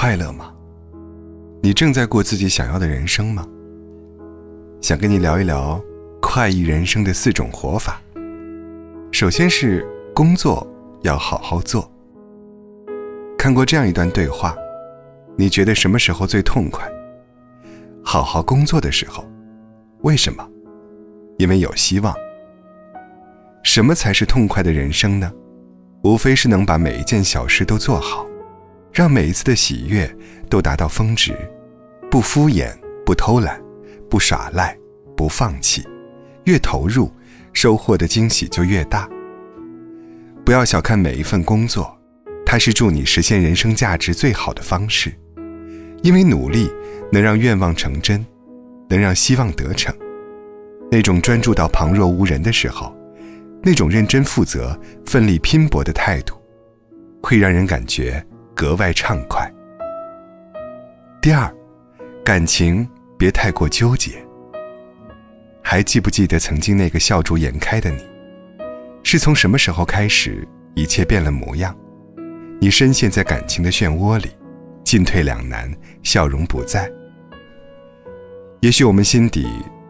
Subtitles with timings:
[0.00, 0.54] 快乐吗？
[1.60, 3.44] 你正在过自己想要的人生吗？
[4.80, 5.82] 想跟你聊一聊
[6.22, 8.00] 快意人生的四种活法。
[9.10, 9.84] 首先是
[10.14, 10.64] 工作
[11.02, 11.90] 要好好做。
[13.36, 14.54] 看过这样一段对话，
[15.36, 16.88] 你觉得什么时候最痛快？
[18.04, 19.28] 好好工作的时候。
[20.02, 20.48] 为什么？
[21.38, 22.14] 因为有希望。
[23.64, 25.32] 什么才是痛快的人生呢？
[26.04, 28.24] 无非是能把每一件小事都做好，
[28.92, 30.10] 让每一次的喜悦
[30.48, 31.36] 都达到峰值，
[32.10, 32.72] 不敷衍，
[33.04, 33.60] 不偷懒，
[34.08, 34.76] 不耍赖，
[35.16, 35.86] 不放弃，
[36.44, 37.12] 越投入，
[37.52, 39.08] 收获的惊喜就越大。
[40.44, 41.96] 不要小看每一份工作，
[42.44, 45.12] 它是助你实现人生价值最好的方式，
[46.02, 46.70] 因为努力
[47.12, 48.24] 能让愿望成真，
[48.88, 49.94] 能让希望得逞。
[50.90, 52.94] 那种专注到旁若无人的时候。
[53.60, 56.36] 那种认真负责、奋力拼搏的态度，
[57.20, 58.24] 会让人感觉
[58.58, 59.48] 格外畅快。
[61.22, 61.48] 第二，
[62.24, 62.84] 感情
[63.16, 64.20] 别太过纠结。
[65.62, 68.02] 还记不记得曾经那个笑逐颜开的你？
[69.04, 71.72] 是从什么时候开始，一切变了模样？
[72.60, 74.30] 你深陷在感情的漩涡里，
[74.82, 75.72] 进退两难，
[76.02, 76.90] 笑容不在。
[78.58, 79.46] 也许我们心底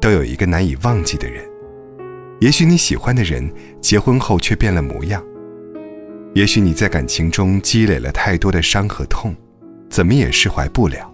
[0.00, 1.44] 都有一个难以忘记的人。
[2.38, 5.20] 也许你喜欢的人结婚后却变了模样，
[6.34, 9.34] 也许你在感情中积累了太多的伤和痛，
[9.90, 11.12] 怎么也释怀不了。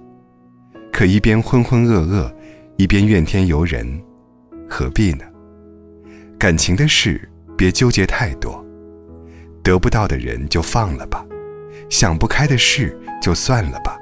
[0.92, 2.32] 可一边浑浑噩噩，
[2.76, 4.00] 一边怨天尤人，
[4.68, 5.24] 何必呢？
[6.38, 8.64] 感情的事别纠结太多，
[9.62, 11.26] 得不到的人就放了吧，
[11.90, 13.98] 想不开的事就算了吧，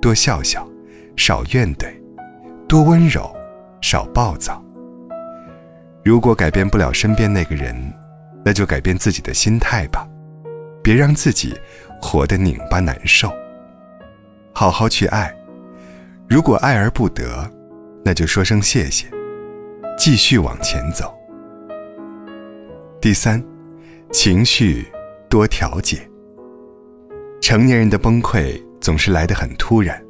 [0.00, 0.66] 多笑笑，
[1.14, 1.92] 少怨怼，
[2.66, 3.30] 多温柔，
[3.82, 4.64] 少暴躁。
[6.02, 7.76] 如果改变不了身边那个人，
[8.42, 10.08] 那就改变自己的心态吧，
[10.82, 11.54] 别让自己
[12.00, 13.32] 活得拧巴难受。
[14.52, 15.34] 好好去爱，
[16.28, 17.50] 如果爱而不得，
[18.04, 19.06] 那就说声谢谢，
[19.96, 21.14] 继续往前走。
[23.00, 23.42] 第三，
[24.10, 24.86] 情绪
[25.28, 25.98] 多调节。
[27.40, 30.00] 成年人的崩溃总是来得很突然，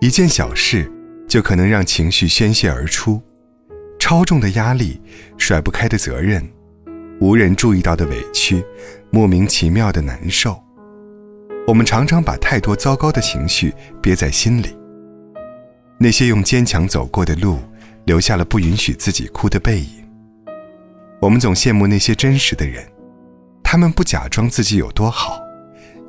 [0.00, 0.90] 一件小事
[1.28, 3.20] 就可能让情绪宣泄而出。
[3.98, 5.00] 超重的压力，
[5.38, 6.46] 甩不开的责任，
[7.22, 8.64] 无人注意到的委屈，
[9.10, 10.60] 莫名其妙的难受。
[11.68, 13.72] 我们常常把太多糟糕的情绪
[14.02, 14.76] 憋在心里。
[16.00, 17.60] 那些用坚强走过的路，
[18.06, 20.04] 留下了不允许自己哭的背影。
[21.20, 22.84] 我们总羡慕那些真实的人，
[23.62, 25.40] 他们不假装自己有多好，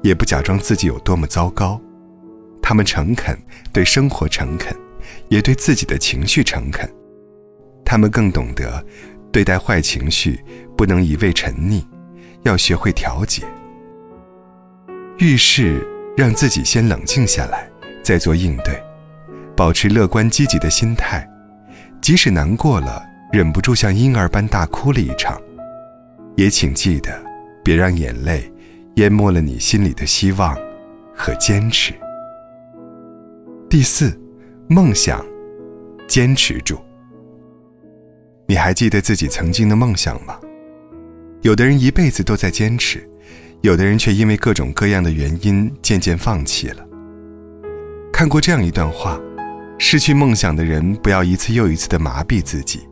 [0.01, 1.79] 也不假装自己有多么糟糕。
[2.59, 3.37] 他们诚恳，
[3.71, 4.75] 对生活诚恳，
[5.29, 6.91] 也对自己的情绪诚恳。
[7.85, 8.83] 他们更懂得，
[9.31, 10.43] 对待坏情绪
[10.83, 11.81] 不能一味沉溺，
[12.41, 13.41] 要学会调节。
[15.17, 15.81] 遇事
[16.17, 17.69] 让自己先冷静下来，
[18.03, 18.83] 再做应对，
[19.55, 21.25] 保持乐观积极的心态。
[22.01, 23.01] 即使难过了，
[23.31, 25.41] 忍不住像婴儿般大哭了一场，
[26.35, 27.17] 也请记得，
[27.63, 28.51] 别让眼泪
[28.95, 30.53] 淹没了你心里的希望
[31.15, 31.93] 和坚持。
[33.69, 34.19] 第四，
[34.67, 35.25] 梦想，
[36.09, 36.77] 坚持住。
[38.47, 40.37] 你还记得自己曾经的梦想吗？
[41.43, 43.05] 有的人一辈子都在坚持，
[43.59, 46.77] 有的人却因为各种各样的原因渐渐放弃了。
[48.13, 49.19] 看过这样一段话：
[49.77, 52.87] 失去梦想的人，不要一次又一次的麻痹自己，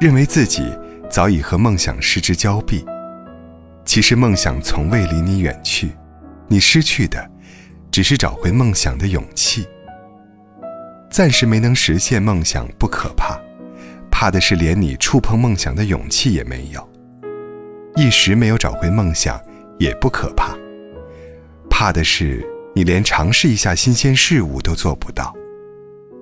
[0.00, 0.62] 认为自己
[1.10, 2.84] 早已和梦想失之交臂。
[3.84, 5.90] 其实梦想从未离你远去，
[6.46, 7.28] 你失去的，
[7.90, 9.66] 只是找回梦想的勇气。
[11.10, 13.36] 暂时没能实现梦想不可怕。
[14.12, 16.89] 怕的是连你触碰梦想的勇气也没有，
[17.96, 19.40] 一时没有找回梦想
[19.78, 20.56] 也不可怕，
[21.68, 25.34] 怕的是你连尝试一下新鲜事物都做不到。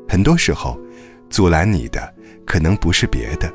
[0.09, 0.81] 很多时候，
[1.29, 2.15] 阻拦你的
[2.47, 3.53] 可能不是别的，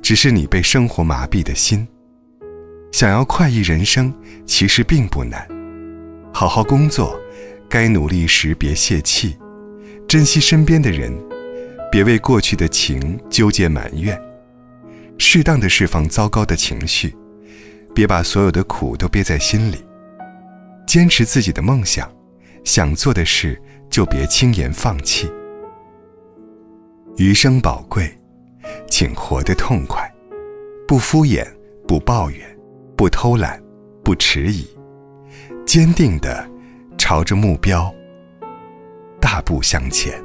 [0.00, 1.86] 只是你被生活麻痹的心。
[2.92, 4.14] 想要快意人生，
[4.46, 5.46] 其实并不难，
[6.32, 7.18] 好好工作，
[7.68, 9.36] 该努力时别泄气，
[10.06, 11.12] 珍惜身边的人。
[11.90, 14.20] 别为过去的情纠结埋怨，
[15.16, 17.14] 适当的释放糟糕的情绪，
[17.94, 19.84] 别把所有的苦都憋在心里。
[20.86, 22.10] 坚持自己的梦想，
[22.64, 25.30] 想做的事就别轻言放弃。
[27.16, 28.12] 余生宝贵，
[28.90, 30.12] 请活得痛快，
[30.86, 31.46] 不敷衍，
[31.86, 32.58] 不抱怨，
[32.96, 33.62] 不偷懒，
[34.02, 34.66] 不迟疑，
[35.64, 36.46] 坚定的
[36.98, 37.92] 朝着目标
[39.20, 40.20] 大步向前。